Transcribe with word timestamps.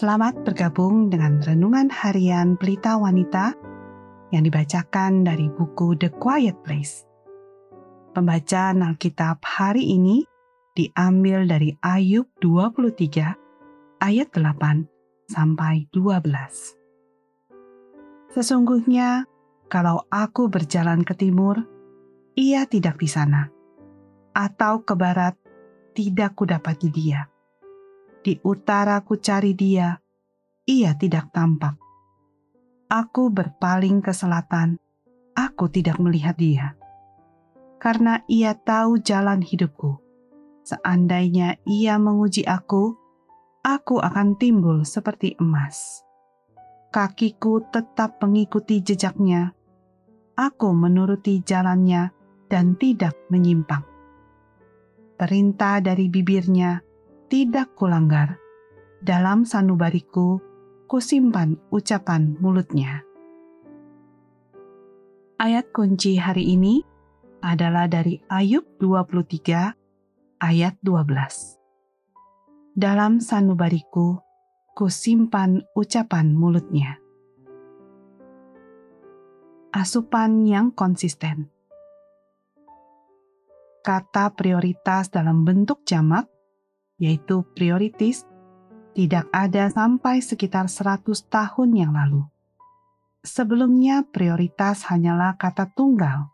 Selamat 0.00 0.32
bergabung 0.48 1.12
dengan 1.12 1.44
renungan 1.44 1.92
harian 1.92 2.56
Pelita 2.56 2.96
Wanita 2.96 3.52
yang 4.32 4.48
dibacakan 4.48 5.28
dari 5.28 5.52
buku 5.52 5.92
The 5.92 6.08
Quiet 6.16 6.56
Place. 6.64 7.04
Pembacaan 8.16 8.80
Alkitab 8.80 9.44
hari 9.44 9.92
ini 9.92 10.24
diambil 10.72 11.44
dari 11.44 11.76
Ayub 11.84 12.32
23 12.40 14.00
ayat 14.00 14.28
8 14.32 15.28
sampai 15.28 15.84
12. 15.92 18.32
Sesungguhnya 18.32 19.28
kalau 19.68 20.08
aku 20.08 20.48
berjalan 20.48 21.04
ke 21.04 21.12
timur, 21.12 21.60
ia 22.40 22.64
tidak 22.64 22.96
di 22.96 23.04
sana, 23.04 23.52
atau 24.32 24.80
ke 24.80 24.96
barat, 24.96 25.36
tidak 25.92 26.40
kudapati 26.40 26.88
dia 26.88 27.29
di 28.20 28.36
utara 28.44 29.00
ku 29.00 29.16
cari 29.16 29.56
dia, 29.56 29.96
ia 30.68 30.92
tidak 30.96 31.32
tampak. 31.32 31.76
Aku 32.90 33.32
berpaling 33.32 34.04
ke 34.04 34.12
selatan, 34.12 34.76
aku 35.32 35.72
tidak 35.72 35.96
melihat 35.96 36.36
dia. 36.36 36.76
Karena 37.80 38.20
ia 38.28 38.52
tahu 38.52 39.00
jalan 39.00 39.40
hidupku. 39.40 39.96
Seandainya 40.68 41.56
ia 41.64 41.96
menguji 41.96 42.44
aku, 42.44 42.92
aku 43.64 43.96
akan 44.04 44.36
timbul 44.36 44.84
seperti 44.84 45.40
emas. 45.40 46.04
Kakiku 46.92 47.64
tetap 47.72 48.20
mengikuti 48.20 48.84
jejaknya. 48.84 49.56
Aku 50.36 50.74
menuruti 50.76 51.40
jalannya 51.40 52.12
dan 52.50 52.76
tidak 52.76 53.16
menyimpang. 53.30 53.86
Perintah 55.16 55.78
dari 55.78 56.10
bibirnya 56.10 56.89
tidak 57.30 57.78
kulanggar. 57.78 58.42
Dalam 58.98 59.46
sanubariku, 59.46 60.42
kusimpan 60.90 61.54
ucapan 61.70 62.34
mulutnya. 62.42 63.06
Ayat 65.38 65.70
kunci 65.70 66.18
hari 66.18 66.58
ini 66.58 66.82
adalah 67.38 67.86
dari 67.86 68.18
Ayub 68.26 68.66
23 68.82 70.42
ayat 70.42 70.74
12. 70.82 72.74
Dalam 72.74 73.22
sanubariku, 73.22 74.18
kusimpan 74.74 75.62
ucapan 75.78 76.34
mulutnya. 76.34 76.98
Asupan 79.70 80.50
yang 80.50 80.74
konsisten. 80.74 81.46
Kata 83.86 84.34
prioritas 84.34 85.08
dalam 85.14 85.46
bentuk 85.46 85.86
jamak 85.86 86.39
yaitu 87.00 87.42
prioritas, 87.56 88.28
tidak 88.92 89.26
ada 89.32 89.72
sampai 89.72 90.20
sekitar 90.20 90.68
100 90.68 91.08
tahun 91.32 91.70
yang 91.72 91.96
lalu. 91.96 92.28
Sebelumnya 93.24 94.04
prioritas 94.04 94.84
hanyalah 94.92 95.40
kata 95.40 95.72
tunggal 95.72 96.28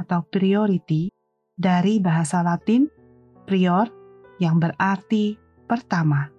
atau 0.00 0.24
priority 0.24 1.12
dari 1.52 2.00
bahasa 2.00 2.40
Latin 2.40 2.88
prior 3.44 3.92
yang 4.40 4.56
berarti 4.56 5.36
pertama. 5.68 6.32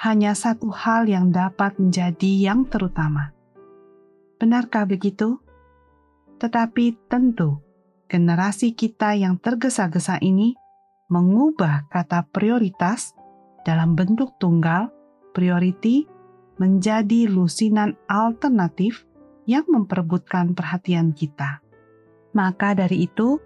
Hanya 0.00 0.36
satu 0.36 0.68
hal 0.68 1.08
yang 1.08 1.32
dapat 1.32 1.80
menjadi 1.80 2.52
yang 2.52 2.68
terutama. 2.68 3.32
Benarkah 4.36 4.84
begitu? 4.84 5.40
Tetapi 6.42 7.08
tentu 7.08 7.62
generasi 8.10 8.74
kita 8.74 9.14
yang 9.16 9.38
tergesa-gesa 9.38 10.18
ini 10.20 10.58
mengubah 11.12 11.84
kata 11.92 12.24
prioritas 12.32 13.12
dalam 13.64 13.92
bentuk 13.96 14.36
tunggal, 14.40 14.88
priority, 15.36 16.08
menjadi 16.56 17.28
lusinan 17.28 17.98
alternatif 18.08 19.04
yang 19.44 19.64
memperebutkan 19.68 20.56
perhatian 20.56 21.12
kita. 21.12 21.60
Maka 22.32 22.72
dari 22.72 23.04
itu, 23.08 23.40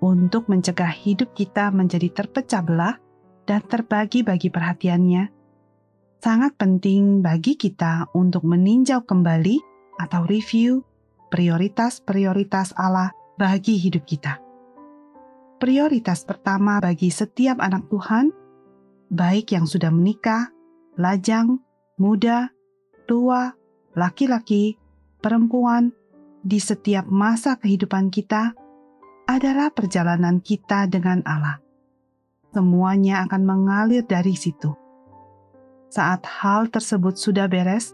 untuk 0.00 0.48
mencegah 0.48 0.90
hidup 0.90 1.36
kita 1.36 1.68
menjadi 1.74 2.08
terpecah 2.08 2.62
belah 2.64 2.96
dan 3.44 3.60
terbagi-bagi 3.64 4.48
perhatiannya, 4.48 5.28
sangat 6.22 6.52
penting 6.56 7.20
bagi 7.20 7.56
kita 7.56 8.08
untuk 8.16 8.46
meninjau 8.46 9.04
kembali 9.04 9.60
atau 10.00 10.24
review 10.24 10.80
prioritas-prioritas 11.28 12.72
Allah 12.76 13.12
bagi 13.36 13.76
hidup 13.76 14.04
kita 14.08 14.49
prioritas 15.60 16.24
pertama 16.24 16.80
bagi 16.80 17.12
setiap 17.12 17.60
anak 17.60 17.86
Tuhan, 17.92 18.32
baik 19.12 19.52
yang 19.52 19.68
sudah 19.68 19.92
menikah, 19.92 20.48
lajang, 20.96 21.60
muda, 22.00 22.48
tua, 23.04 23.52
laki-laki, 23.92 24.80
perempuan, 25.20 25.92
di 26.40 26.56
setiap 26.56 27.04
masa 27.12 27.60
kehidupan 27.60 28.08
kita 28.08 28.56
adalah 29.28 29.68
perjalanan 29.68 30.40
kita 30.40 30.88
dengan 30.88 31.20
Allah. 31.28 31.60
Semuanya 32.50 33.22
akan 33.28 33.42
mengalir 33.44 34.02
dari 34.02 34.34
situ. 34.34 34.72
Saat 35.92 36.24
hal 36.24 36.72
tersebut 36.72 37.20
sudah 37.20 37.46
beres, 37.46 37.92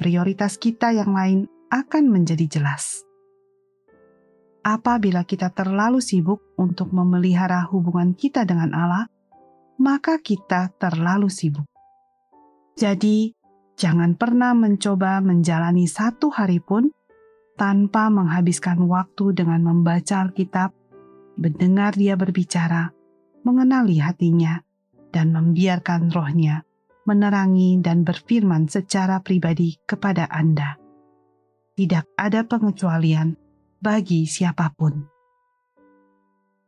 prioritas 0.00 0.56
kita 0.56 0.96
yang 0.96 1.12
lain 1.12 1.46
akan 1.70 2.08
menjadi 2.08 2.48
jelas 2.58 3.05
apabila 4.66 5.22
kita 5.22 5.54
terlalu 5.54 6.02
sibuk 6.02 6.42
untuk 6.58 6.90
memelihara 6.90 7.62
hubungan 7.70 8.18
kita 8.18 8.42
dengan 8.42 8.74
Allah, 8.74 9.06
maka 9.78 10.18
kita 10.18 10.74
terlalu 10.74 11.30
sibuk. 11.30 11.70
Jadi, 12.74 13.30
jangan 13.78 14.18
pernah 14.18 14.58
mencoba 14.58 15.22
menjalani 15.22 15.86
satu 15.86 16.34
hari 16.34 16.58
pun 16.58 16.90
tanpa 17.54 18.10
menghabiskan 18.10 18.82
waktu 18.90 19.38
dengan 19.38 19.62
membaca 19.62 20.26
Alkitab, 20.26 20.74
mendengar 21.38 21.94
Dia 21.94 22.18
berbicara, 22.18 22.90
mengenali 23.46 24.02
hatinya, 24.02 24.58
dan 25.14 25.30
membiarkan 25.30 26.10
rohnya 26.10 26.66
menerangi 27.06 27.78
dan 27.78 28.02
berfirman 28.02 28.66
secara 28.66 29.22
pribadi 29.22 29.78
kepada 29.86 30.26
Anda. 30.26 30.74
Tidak 31.78 32.18
ada 32.18 32.42
pengecualian 32.42 33.45
bagi 33.80 34.24
siapa 34.28 34.72
pun. 34.74 35.06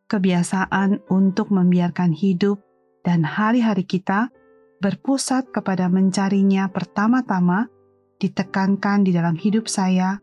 Kebiasaan 0.08 1.04
untuk 1.12 1.52
membiarkan 1.52 2.16
hidup 2.16 2.64
dan 3.04 3.24
hari-hari 3.24 3.84
kita 3.84 4.32
berpusat 4.80 5.52
kepada 5.52 5.90
mencarinya 5.92 6.70
pertama-tama 6.72 7.68
ditekankan 8.18 9.04
di 9.04 9.12
dalam 9.12 9.36
hidup 9.36 9.68
saya 9.68 10.18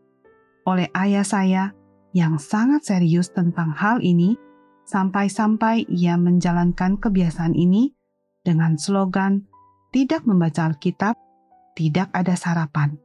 oleh 0.66 0.90
ayah 0.98 1.22
saya 1.22 1.64
yang 2.16 2.40
sangat 2.40 2.82
serius 2.82 3.30
tentang 3.30 3.70
hal 3.76 4.02
ini 4.02 4.34
sampai-sampai 4.88 5.86
ia 5.86 6.18
menjalankan 6.18 6.98
kebiasaan 6.98 7.54
ini 7.54 7.94
dengan 8.42 8.78
slogan 8.78 9.46
tidak 9.90 10.26
membaca 10.26 10.66
Alkitab, 10.70 11.14
tidak 11.74 12.10
ada 12.14 12.34
sarapan. 12.34 12.98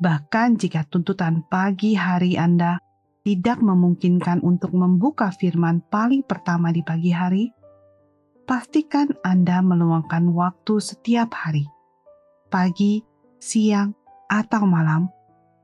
Bahkan 0.00 0.60
jika 0.60 0.84
tuntutan 0.88 1.46
pagi 1.46 1.94
hari 1.94 2.36
Anda 2.36 2.80
tidak 3.24 3.56
memungkinkan 3.64 4.44
untuk 4.44 4.76
membuka 4.76 5.32
firman 5.32 5.80
paling 5.88 6.20
pertama 6.20 6.68
di 6.68 6.84
pagi 6.84 7.08
hari, 7.08 7.48
pastikan 8.44 9.16
Anda 9.24 9.64
meluangkan 9.64 10.28
waktu 10.28 10.76
setiap 10.76 11.32
hari, 11.32 11.64
pagi, 12.52 13.00
siang, 13.40 13.96
atau 14.28 14.68
malam, 14.68 15.08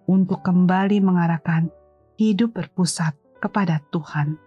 untuk 0.09 0.41
kembali 0.41 1.04
mengarahkan 1.04 1.69
hidup 2.16 2.56
berpusat 2.56 3.12
kepada 3.45 3.84
Tuhan. 3.92 4.41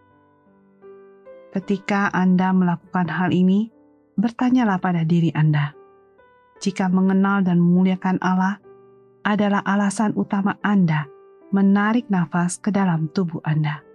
Ketika 1.53 2.09
Anda 2.17 2.49
melakukan 2.49 3.13
hal 3.13 3.29
ini, 3.29 3.69
bertanyalah 4.17 4.81
pada 4.81 5.05
diri 5.05 5.29
Anda. 5.37 5.77
Jika 6.57 6.89
mengenal 6.89 7.45
dan 7.45 7.61
memuliakan 7.61 8.17
Allah 8.25 8.57
adalah 9.21 9.61
alasan 9.61 10.17
utama 10.17 10.57
Anda 10.65 11.12
menarik 11.53 12.09
nafas 12.09 12.57
ke 12.57 12.73
dalam 12.73 13.13
tubuh 13.13 13.39
Anda. 13.45 13.85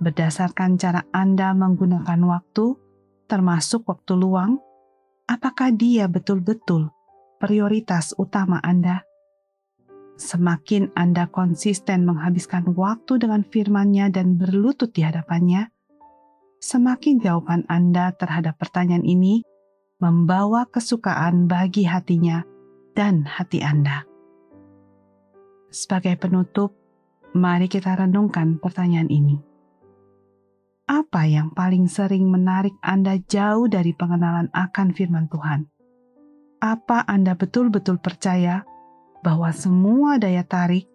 Berdasarkan 0.00 0.76
cara 0.76 1.08
Anda 1.08 1.56
menggunakan 1.56 2.20
waktu, 2.20 2.76
termasuk 3.24 3.88
waktu 3.88 4.12
luang, 4.16 4.60
apakah 5.24 5.72
dia 5.72 6.04
betul-betul 6.04 6.92
prioritas 7.40 8.12
utama 8.20 8.60
Anda? 8.60 9.08
Semakin 10.20 10.92
Anda 10.92 11.32
konsisten 11.32 12.04
menghabiskan 12.04 12.76
waktu 12.76 13.24
dengan 13.24 13.40
firman-Nya 13.40 14.12
dan 14.12 14.36
berlutut 14.36 14.92
di 14.92 15.00
hadapannya, 15.00 15.72
semakin 16.60 17.24
jawaban 17.24 17.64
Anda 17.72 18.12
terhadap 18.20 18.60
pertanyaan 18.60 19.08
ini 19.08 19.40
membawa 19.96 20.68
kesukaan 20.68 21.48
bagi 21.48 21.88
hatinya 21.88 22.44
dan 22.92 23.24
hati 23.24 23.64
Anda. 23.64 24.09
Sebagai 25.70 26.18
penutup, 26.18 26.74
mari 27.34 27.70
kita 27.70 27.94
renungkan 27.94 28.58
pertanyaan 28.58 29.08
ini. 29.08 29.38
Apa 30.90 31.26
yang 31.30 31.54
paling 31.54 31.86
sering 31.86 32.26
menarik 32.26 32.74
Anda 32.82 33.22
jauh 33.22 33.70
dari 33.70 33.94
pengenalan 33.94 34.50
akan 34.50 34.90
firman 34.90 35.30
Tuhan? 35.30 35.70
apa 36.60 37.08
Anda 37.08 37.32
betul-betul 37.34 37.98
percaya 37.98 38.62
bahwa 39.24 39.48
semua 39.50 40.20
daya 40.20 40.44
tarik 40.44 40.86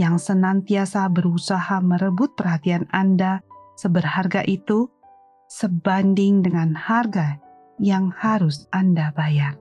yang 0.00 0.16
senantiasa 0.16 1.04
berusaha 1.12 1.76
merebut 1.84 2.32
perhatian 2.34 2.88
Anda 2.88 3.44
seberharga 3.76 4.40
itu 4.48 4.88
sebanding 5.52 6.40
dengan 6.40 6.72
harga 6.72 7.36
yang 7.76 8.08
harus 8.16 8.64
Anda 8.72 9.12
bayar? 9.12 9.60